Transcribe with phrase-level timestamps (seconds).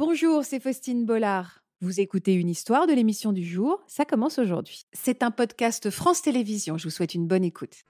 [0.00, 1.62] Bonjour, c'est Faustine Bollard.
[1.82, 4.86] Vous écoutez une histoire de l'émission du jour, ça commence aujourd'hui.
[4.94, 7.84] C'est un podcast France Télévisions, je vous souhaite une bonne écoute.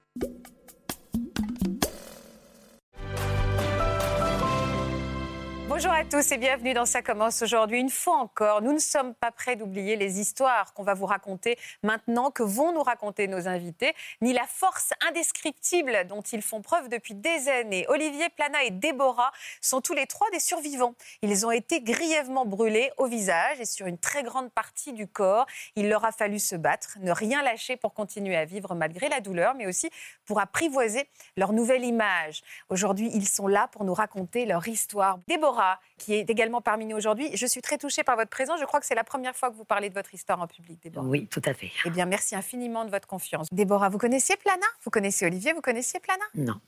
[5.82, 7.80] Bonjour à tous et bienvenue dans Ça commence aujourd'hui.
[7.80, 11.56] Une fois encore, nous ne sommes pas prêts d'oublier les histoires qu'on va vous raconter
[11.82, 16.90] maintenant, que vont nous raconter nos invités, ni la force indescriptible dont ils font preuve
[16.90, 17.86] depuis des années.
[17.88, 19.32] Olivier Plana et Déborah
[19.62, 20.94] sont tous les trois des survivants.
[21.22, 25.46] Ils ont été grièvement brûlés au visage et sur une très grande partie du corps.
[25.76, 29.20] Il leur a fallu se battre, ne rien lâcher pour continuer à vivre malgré la
[29.20, 29.88] douleur, mais aussi
[30.26, 31.08] pour apprivoiser
[31.38, 32.42] leur nouvelle image.
[32.68, 35.18] Aujourd'hui, ils sont là pour nous raconter leur histoire.
[35.26, 37.30] Déborah, qui est également parmi nous aujourd'hui.
[37.36, 38.58] Je suis très touchée par votre présence.
[38.60, 40.82] Je crois que c'est la première fois que vous parlez de votre histoire en public,
[40.82, 41.06] Déborah.
[41.06, 41.70] Oui, tout à fait.
[41.84, 43.48] Eh bien, merci infiniment de votre confiance.
[43.52, 44.66] Déborah, vous connaissiez Plana?
[44.84, 45.52] Vous connaissez Olivier?
[45.52, 46.24] Vous connaissiez Plana?
[46.34, 46.60] Non.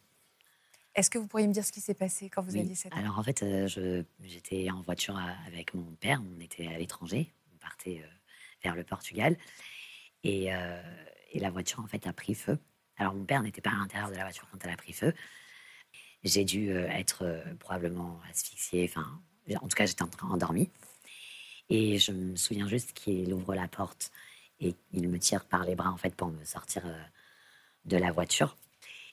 [0.95, 3.19] Est-ce que vous pourriez me dire ce qui s'est passé quand vous aviez cette Alors
[3.19, 6.20] en fait, euh, j'étais en voiture avec mon père.
[6.37, 7.33] On était à l'étranger.
[7.55, 8.09] On partait euh,
[8.62, 9.37] vers le Portugal.
[10.22, 10.83] Et, euh,
[11.33, 12.59] et, la voiture, en fait, a pris feu.
[12.98, 15.14] Alors mon père n'était pas à l'intérieur de la voiture quand elle a pris feu.
[16.25, 18.89] J'ai dû euh, être euh, probablement asphyxiée.
[18.89, 19.20] Enfin,
[19.56, 20.70] en tout cas, j'étais endormie.
[21.69, 24.12] Et je me souviens juste qu'il ouvre la porte
[24.61, 27.03] et il me tire par les bras en fait pour me sortir euh,
[27.87, 28.56] de la voiture.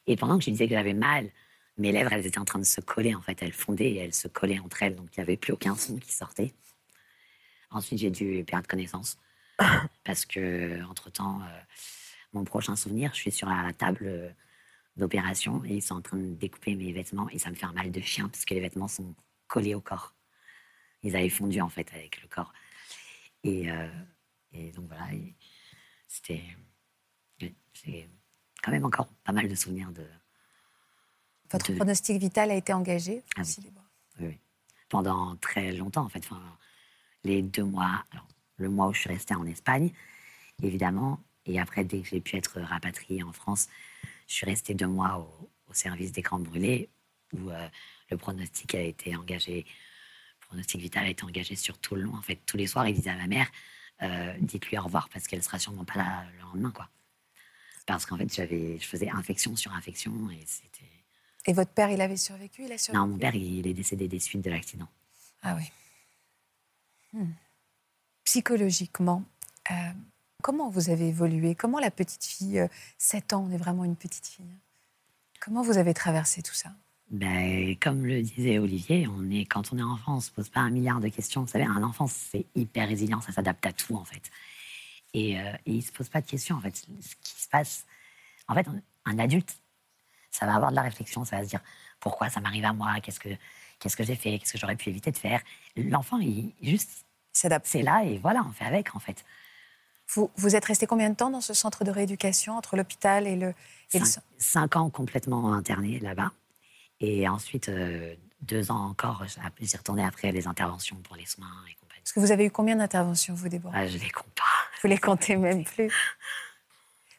[0.08, 1.32] Et pendant que je disais que j'avais mal,
[1.78, 3.42] mes lèvres, elles étaient en train de se coller en fait.
[3.42, 5.98] Elles fondaient et elles se collaient entre elles, donc il n'y avait plus aucun son
[5.98, 6.54] qui sortait.
[7.72, 9.18] Ensuite, j'ai dû perdre connaissance
[10.04, 11.42] parce que entre temps,
[12.34, 14.36] mon prochain souvenir, je suis sur la table
[15.00, 17.74] d'opération et ils sont en train de découper mes vêtements et ça me fait un
[17.74, 19.16] mal de chien parce que les vêtements sont
[19.48, 20.14] collés au corps.
[21.02, 22.54] Ils avaient fondu en fait avec le corps.
[23.44, 23.88] Et, euh,
[24.76, 25.08] donc voilà,
[26.08, 26.44] c'était.
[27.40, 28.10] J'ai
[28.62, 30.06] quand même encore pas mal de souvenirs de.
[31.52, 33.42] Votre pronostic vital a été engagé ah
[34.20, 34.38] oui.
[34.90, 36.20] Pendant très longtemps en fait.
[36.20, 36.42] Enfin,
[37.24, 38.28] les deux mois, alors,
[38.58, 39.92] le mois où je suis restée en Espagne,
[40.62, 43.70] évidemment, et après, dès que j'ai pu être rapatriée en France,
[44.30, 46.90] je suis restée deux mois au, service d'écran brûlés
[47.34, 47.68] où euh,
[48.10, 49.68] le pronostic a été engagé,
[50.42, 52.16] le pronostic vital a été engagé sur tout le long.
[52.16, 53.52] En fait, tous les soirs, il disait à ma mère
[54.02, 56.90] euh, dites-lui au revoir parce qu'elle sera sûrement pas là le lendemain, quoi.
[57.86, 60.86] Parce qu'en fait, j'avais, je faisais infection sur infection et c'était.
[61.46, 63.00] Et votre père, il avait survécu, il a survécu?
[63.00, 64.88] Non, mon père, il, est décédé des suites de l'accident.
[65.42, 65.72] Ah oui.
[67.14, 67.32] Hmm.
[68.24, 69.24] Psychologiquement,
[69.72, 69.92] euh,
[70.42, 71.54] Comment vous avez évolué?
[71.54, 72.66] Comment la petite fille,
[72.98, 74.56] 7 euh, ans, on est vraiment une petite fille
[75.42, 76.70] Comment vous avez traversé tout ça?
[77.12, 80.50] Ben, comme le disait Olivier, on est, quand on est enfant, on ne se pose
[80.50, 81.42] pas un milliard de questions.
[81.42, 84.22] Vous savez, un enfant, c'est hyper résilient, ça s'adapte à tout, en fait.
[85.14, 86.76] Et, euh, il ne se pose pas de questions, en fait.
[86.76, 87.86] Ce qui se passe,
[88.48, 88.68] en fait,
[89.06, 89.58] un adulte,
[90.32, 91.62] ça va avoir de la réflexion, ça va se dire
[92.00, 93.30] pourquoi ça m'arrive à moi, qu'est-ce que,
[93.80, 95.42] qu'est-ce que j'ai fait, qu'est-ce que j'aurais pu éviter de faire?
[95.76, 97.66] L'enfant, il, juste s'adapte.
[97.68, 99.26] C'est là et voilà, on fait avec, en fait.
[100.16, 103.54] Vous, êtes resté combien de temps dans ce centre de rééducation entre l'hôpital et le...
[104.40, 106.32] cinq, ans complètement interné là-bas.
[107.00, 109.24] Et ensuite, euh, deux ans encore,
[109.60, 112.02] j'y retourné après les interventions pour les soins et compagnie.
[112.02, 113.78] Parce que vous avez eu combien d'interventions, vous, Déborah?
[113.78, 114.44] Ah, Je ne les compte pas.
[114.82, 115.94] Vous les comptez même plus.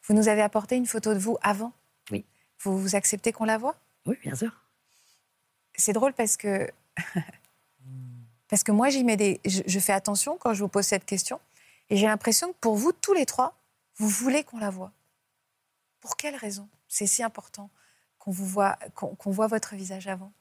[0.09, 1.73] Vous nous avez apporté une photo de vous avant?
[2.11, 2.25] Oui.
[2.63, 3.77] Vous, vous acceptez qu'on la voit?
[4.07, 4.51] Oui, bien sûr.
[5.77, 6.69] C'est drôle parce que...
[8.49, 9.41] parce que moi, j'y mets des...
[9.45, 11.39] je fais attention quand je vous pose cette question
[11.91, 13.59] et j'ai l'impression que pour vous, tous les trois,
[13.97, 14.93] vous voulez qu'on la voit.
[16.01, 17.71] Pour quelle raison c'est si important
[18.19, 20.33] qu'on vous voit, qu'on voit votre visage avant?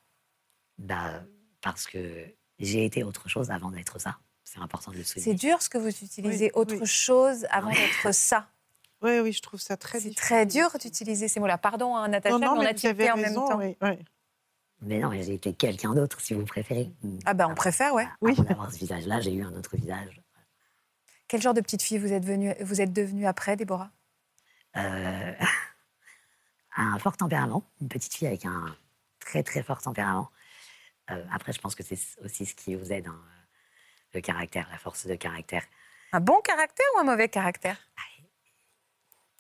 [0.78, 1.24] Bah,
[1.62, 2.26] Parce que
[2.60, 4.18] j'ai été autre chose avant d'être ça.
[4.44, 5.32] C'est important de le souligner.
[5.32, 8.48] C'est dur ce que vous utilisez, autre chose avant d'être ça.
[9.02, 11.58] Oui, oui, je trouve ça très C'est très dur d'utiliser ces mots-là.
[11.58, 13.58] Pardon, hein, Natacha, non, mais on a tilté en même temps.
[13.58, 13.78] Oui,
[14.82, 16.92] Mais non, j'ai été quelqu'un d'autre, si vous préférez.
[17.26, 18.08] Ah ben, on préfère, ouais.
[18.22, 18.34] oui.
[18.34, 20.22] Avant d'avoir ce visage-là, j'ai eu un autre visage.
[21.30, 23.92] Quel genre de petite fille vous êtes, venue, vous êtes devenue après, Déborah?
[24.76, 25.34] Euh,
[26.76, 28.76] Un fort tempérament, une petite fille avec un
[29.20, 30.30] très très fort tempérament.
[31.12, 33.22] Euh, après, je pense que c'est aussi ce qui vous aide, hein,
[34.14, 35.64] le caractère, la force de caractère.
[36.14, 37.78] Un bon caractère ou un mauvais caractère?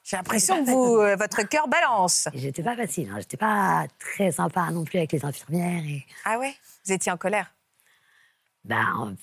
[0.03, 2.27] J'ai l'impression que vous, euh, votre cœur balance.
[2.33, 3.19] J'étais pas facile, hein.
[3.19, 5.83] j'étais pas très sympa non plus avec les infirmières.
[5.85, 6.06] Et...
[6.25, 6.56] Ah ouais?
[6.85, 7.53] Vous étiez en colère?
[8.63, 9.15] Ben,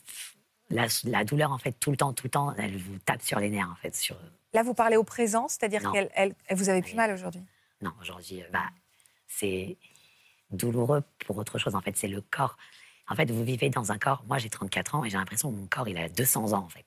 [0.71, 3.51] la, douleur, en fait, tout le temps, tout le temps, elle vous tape sur les
[3.51, 3.95] nerfs, en fait.
[3.95, 4.17] Sur...
[4.53, 7.43] Là, vous parlez au présent, c'est-à-dire qu'elle elle, vous avez plus mal aujourd'hui
[7.83, 8.69] Non, aujourd'hui, euh, bah,
[9.29, 9.77] c'est
[10.51, 11.97] douloureux pour autre chose, en fait.
[11.97, 12.57] C'est le corps.
[13.09, 14.25] En fait, vous vivez dans un corps.
[14.27, 16.69] Moi, j'ai 34 ans et j'ai l'impression que mon corps, il a 200 ans, en
[16.69, 16.87] fait.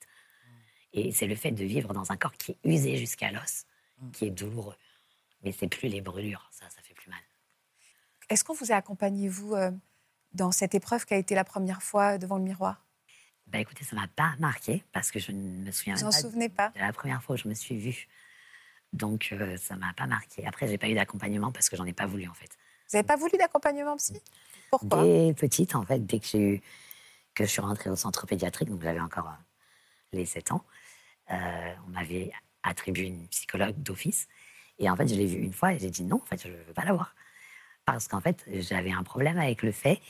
[0.92, 3.64] Et c'est le fait de vivre dans un corps qui est usé jusqu'à l'os,
[4.12, 4.74] qui est douloureux.
[5.42, 7.20] Mais c'est plus les brûlures, ça, ça fait plus mal.
[8.28, 9.70] Est-ce qu'on vous a accompagné, vous, euh,
[10.32, 12.84] dans cette épreuve qui a été la première fois devant le miroir?
[13.52, 16.70] Bah écoutez, ça m'a pas marqué parce que je ne me souviens pas souvenez pas?
[16.70, 18.06] de la première fois où je me suis vue.
[18.92, 20.46] Donc euh, ça m'a pas marqué.
[20.46, 22.50] Après, j'ai pas eu d'accompagnement parce que j'en ai pas voulu en fait.
[22.90, 24.20] Vous n'avez pas voulu d'accompagnement psy?
[24.70, 25.02] Pourquoi?
[25.04, 26.60] Dès petite, en fait, dès que, j'ai eu-
[27.34, 29.32] que je suis rentrée au centre pédiatrique, donc j'avais encore euh,
[30.12, 30.64] les 7 ans,
[31.30, 32.32] euh, on m'avait
[32.62, 34.28] attribué une psychologue d'office.
[34.78, 36.48] Et en fait, je l'ai vue une fois et j'ai dit non, en fait, je
[36.48, 37.14] ne veux pas la voir.
[37.84, 40.00] Parce qu'en fait, j'avais un problème avec le fait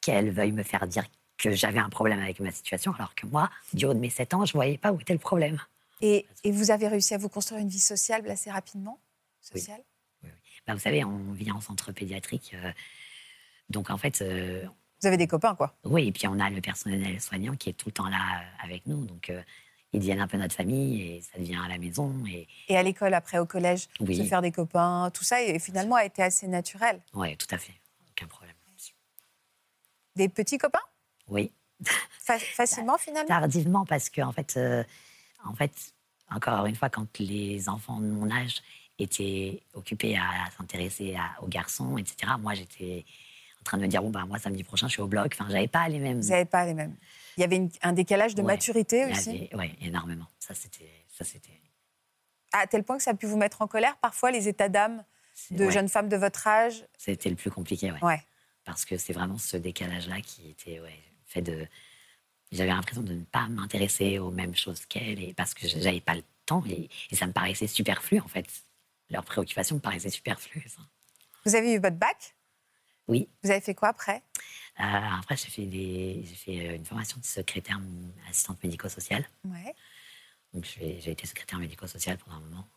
[0.00, 1.04] qu'elle veuille me faire dire
[1.38, 4.34] que j'avais un problème avec ma situation, alors que moi, du haut de mes 7
[4.34, 5.58] ans, je ne voyais pas où était le problème.
[6.00, 8.98] et, et vous avez réussi à vous construire une vie sociale assez rapidement
[9.54, 9.60] Oui.
[9.60, 9.82] Sociale
[10.66, 12.54] Bah, vous savez, on vit en centre pédiatrique.
[12.54, 12.72] euh,
[13.70, 14.66] donc en fait, euh,
[15.00, 15.76] Vous avez des copains, quoi.
[15.84, 18.64] Oui, et puis on a le personnel soignant qui est tout le temps là euh,
[18.64, 19.04] avec nous.
[19.06, 19.42] Donc, euh,
[19.92, 22.12] ils deviennent un peu notre famille et ça devient à la maison.
[22.26, 24.16] Et Et à l'école, après, au collège, Oui.
[24.16, 27.00] se faire des copains, tout ça, et finalement, a été assez naturel.
[27.14, 27.74] ouais, tout à fait,
[28.10, 28.54] aucun problème.
[30.16, 30.80] Des petits copains?
[31.28, 31.52] Oui,
[32.20, 33.28] Fa- Facilement, finalement?
[33.28, 34.82] tardivement parce que en fait, euh,
[35.44, 35.72] en fait,
[36.30, 38.62] encore une fois, quand les enfants de mon âge
[38.98, 42.32] étaient occupés à s'intéresser aux garçons, etc.
[42.40, 43.04] Moi, j'étais
[43.60, 45.36] en train de me dire bon bah moi samedi prochain je suis au bloc.
[45.38, 46.20] Enfin, j'avais pas les mêmes.
[46.20, 46.96] Vous n'avez pas les mêmes.
[47.36, 48.48] Il y avait une- un décalage de Ouais.
[48.54, 50.26] maturité aussi, ouais, énormément.
[50.40, 50.90] Ça c'était,
[52.52, 55.04] à tel point que ça a pu vous mettre en colère, parfois, les états d'âme
[55.50, 56.84] de ouais, jeunes femmes de votre âge?
[56.96, 57.92] C'était le plus compliqué.
[58.02, 58.22] Ouais.
[58.64, 60.98] parce que c'est vraiment ce décalage-là qui était ouais,
[61.28, 61.66] fait de.
[62.50, 66.14] J'avais l'impression de ne pas m'intéresser aux mêmes choses qu'elle, et parce que j'avais pas
[66.14, 68.46] le temps, et, et ça me paraissait superflu en fait.
[69.10, 70.66] Leurs préoccupations me paraissaient superflues.
[71.44, 72.34] Vous avez eu votre bac?
[73.06, 73.28] Oui.
[73.42, 74.22] Vous avez fait quoi après?
[74.80, 74.84] Euh,
[75.18, 77.80] après, j'ai fait, des, j'ai fait euh, une formation de secrétaire
[78.28, 79.26] assistante médico-sociale.
[79.44, 79.74] Ouais.
[80.52, 82.68] Donc, j'ai été secrétaire médico-sociale pendant un moment.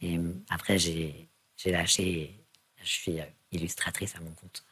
[0.00, 2.36] Et euh, après, j'ai j'ai lâché.
[2.82, 3.18] Je suis
[3.50, 4.64] illustratrice à mon compte.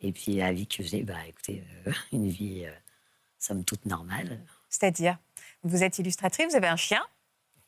[0.00, 2.72] Et puis, la vie que j'ai, bah, écoutez, euh, une vie, euh,
[3.38, 4.40] somme toute normale.
[4.68, 5.18] C'est-à-dire,
[5.62, 7.04] vous êtes illustratrice, vous avez un chien?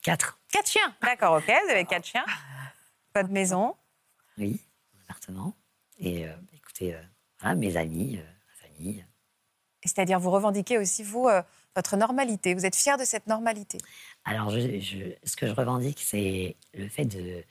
[0.01, 2.25] Quatre, Quatre chiens D'accord, ok, vous avez quatre chiens.
[3.15, 3.75] Votre maison?
[4.37, 4.59] Oui,
[4.93, 5.53] mon appartement.
[5.99, 7.01] Et euh, écoutez, euh,
[7.39, 9.05] voilà, mes amis, ma famille.
[9.83, 11.27] C'est-à-dire, vous revendiquez aussi, vous,
[11.75, 12.53] votre normalité.
[12.53, 13.77] Vous êtes fier de cette normalité?
[14.25, 17.43] Alors, je, je- ce que je revendique, c'est le fait de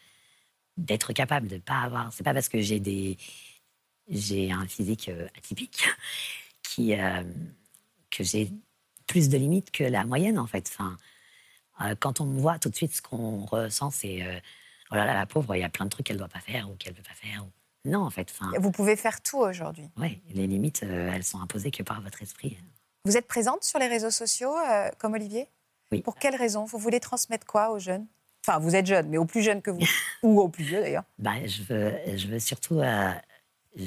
[0.77, 2.13] d'être capable de pas avoir.
[2.13, 3.19] C'est pas parce que j'ai des
[4.11, 5.87] j'ai un physique euh, atypique
[6.63, 7.23] qui euh,
[8.11, 8.51] que j'ai
[9.07, 10.69] plus de limites que la moyenne en fait.
[10.69, 10.97] Enfin,
[11.83, 14.39] euh, quand on me voit tout de suite, ce qu'on ressent, c'est euh,
[14.91, 16.69] oh là là, la pauvre, il y a plein de trucs qu'elle doit pas faire
[16.71, 17.45] ou qu'elle veut pas faire.
[17.45, 18.29] ou- Non, en fait.
[18.31, 19.89] Enfin, Vous pouvez faire tout aujourd'hui.
[19.97, 22.59] ouais, les limites, elles sont imposées que par votre esprit.
[23.07, 24.55] Vous êtes présente sur les réseaux sociaux,
[24.99, 25.49] comme Olivier?
[25.91, 26.03] Oui.
[26.03, 26.67] Pour quelles raisons?
[26.67, 28.07] Vous voulez transmettre quoi aux jeunes?
[28.47, 29.81] Enfin, vous êtes jeune, mais aux plus jeunes que vous.
[30.23, 31.05] Ou aux plus vieux, d'ailleurs.
[31.19, 32.81] Bah, je veux, je veux surtout,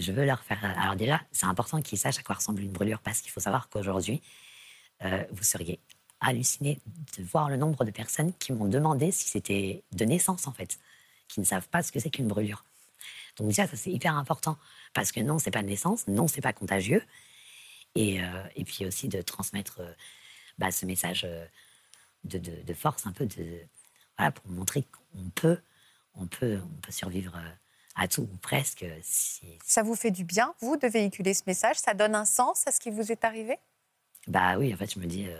[0.01, 0.63] je veux leur faire.
[0.80, 3.69] Alors déjà, c'est important qu'ils sachent à quoi ressemble une brûlure parce qu'il faut savoir
[3.69, 4.22] qu'aujourd'hui,
[5.04, 5.80] euh, vous seriez
[6.22, 6.80] halluciné
[7.18, 10.80] de voir le nombre de personnes qui m'ont demandé si c'était de naissance en fait,
[11.28, 12.63] qui ne savent pas ce que c'est qu'une brûlure.
[13.38, 14.57] Donc déjà, ça c'est hyper important
[14.94, 17.04] parce que non, c'est pas de naissance, non, c'est pas contagieux,
[17.95, 19.92] et, euh, et puis aussi de transmettre euh,
[20.57, 21.28] bah, ce message
[22.24, 23.60] de, de- de force un peu de
[24.18, 25.60] voilà pour montrer qu'on peut
[26.16, 27.36] on peut, on peut survivre
[27.95, 28.86] à tout, ou presque.
[29.01, 31.78] Si, Ça vous fait du bien, vous, de véhiculer ce message?
[31.78, 33.57] Ça donne un sens à ce qui vous est arrivé?
[34.28, 35.38] Bah oui, en fait, je me dis, euh,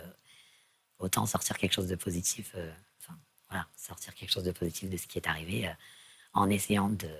[0.98, 3.18] autant sortir quelque chose de positif, euh, enfin,
[3.48, 5.72] voilà, sortir quelque chose de positif de ce qui est arrivé, euh,
[6.32, 7.10] en essayant de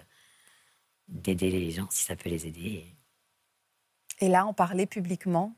[1.09, 2.87] d'aider les gens si ça peut les aider.
[4.21, 5.55] Et, Et là, en parler publiquement,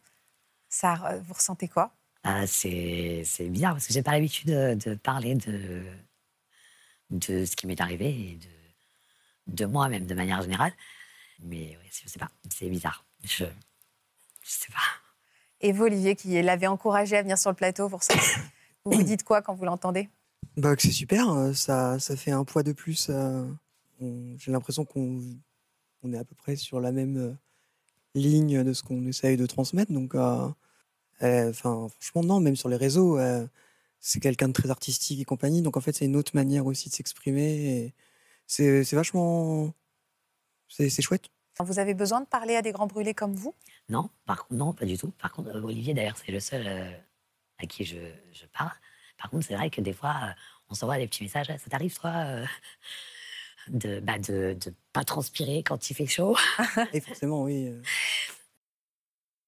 [0.69, 1.95] ça, vous ressentez quoi?
[2.25, 5.85] Ah, c'est c'est bizarre parce que j'ai pas l'habitude de, de parler de,
[7.11, 8.49] de ce qui m'est arrivé et de,
[9.47, 10.73] de moi-même de manière générale.
[11.41, 13.05] Mais ouais, je sais pas, c'est bizarre.
[13.25, 14.79] Je, je sais pas.
[15.61, 18.15] Et vous, Olivier, qui l'avez encouragé à venir sur le plateau pour ça,
[18.85, 20.09] vous vous dites quoi quand vous l'entendez?
[20.57, 23.09] Bah, que c'est super, euh, ça, ça fait un poids de plus.
[23.11, 23.47] euh,
[24.39, 25.21] J'ai l'impression qu'on
[26.03, 27.33] on est à peu près sur la même euh,
[28.15, 29.93] ligne de ce qu'on essaye de transmettre.
[29.93, 30.49] Donc, euh,
[31.23, 33.47] euh, enfin, franchement, non, même sur les réseaux, euh,
[34.01, 35.63] c'est quelqu'un de très artistique et compagnie.
[35.63, 37.93] Donc, en fait, c'est une autre manière aussi de s'exprimer.
[38.47, 39.73] C'est c'est vachement.
[40.69, 41.27] C'est c'est chouette.
[41.59, 43.55] Vous avez besoin de parler à des grands brûlés comme vous?
[43.89, 45.11] Non, par contre, non, pas du tout.
[45.13, 46.91] Par contre, Olivier, d'ailleurs, c'est le seul euh,
[47.59, 47.97] à qui je,
[48.33, 48.73] je parle.
[49.17, 50.33] Par contre, c'est vrai que des fois, euh,
[50.69, 51.47] on s'envoie des petits messages.
[51.49, 52.45] Ah, Ça t'arrive, toi, euh,
[53.69, 56.37] de bah, de, de pas transpirer quand il fait chaud?
[56.93, 57.73] Et forcément, oui.